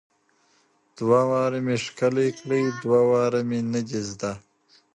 [0.97, 4.31] دوه وارې مې ښکلې کړې، دوه وارې مې نه دي زده